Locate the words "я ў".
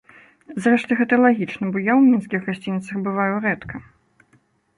1.91-2.01